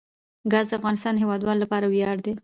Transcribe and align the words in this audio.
ګاز 0.51 0.65
د 0.69 0.73
افغانستان 0.79 1.13
د 1.15 1.21
هیوادوالو 1.23 1.61
لپاره 1.63 1.85
ویاړ 1.87 2.17
دی. 2.25 2.33